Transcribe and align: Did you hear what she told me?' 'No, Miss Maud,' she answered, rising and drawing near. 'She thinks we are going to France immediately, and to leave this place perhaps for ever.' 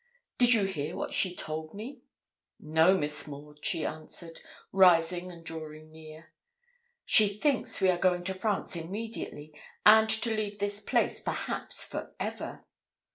Did 0.39 0.53
you 0.53 0.65
hear 0.65 0.95
what 0.95 1.13
she 1.13 1.35
told 1.35 1.75
me?' 1.75 2.01
'No, 2.59 2.97
Miss 2.97 3.27
Maud,' 3.27 3.63
she 3.63 3.85
answered, 3.85 4.39
rising 4.71 5.31
and 5.31 5.45
drawing 5.45 5.91
near. 5.91 6.33
'She 7.05 7.27
thinks 7.29 7.79
we 7.79 7.89
are 7.91 7.99
going 7.99 8.23
to 8.23 8.33
France 8.33 8.75
immediately, 8.75 9.53
and 9.85 10.09
to 10.09 10.35
leave 10.35 10.57
this 10.57 10.79
place 10.79 11.21
perhaps 11.21 11.83
for 11.83 12.15
ever.' 12.19 12.65